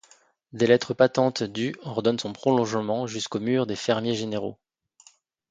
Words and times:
Des 0.51 0.65
lettres 0.65 0.95
patentes 0.95 1.43
du 1.43 1.75
ordonnent 1.83 2.17
son 2.17 2.33
prolongement 2.33 3.05
jusqu’au 3.05 3.39
mur 3.39 3.67
des 3.67 3.75
Fermiers 3.75 4.15
généraux. 4.15 4.57